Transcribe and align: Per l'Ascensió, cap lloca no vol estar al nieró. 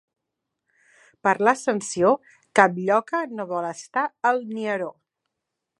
Per 1.27 1.33
l'Ascensió, 1.47 2.13
cap 2.61 2.81
lloca 2.89 3.23
no 3.39 3.49
vol 3.55 3.69
estar 3.75 4.09
al 4.31 4.45
nieró. 4.57 4.91